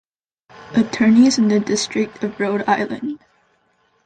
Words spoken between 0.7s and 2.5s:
Attorneys in the District of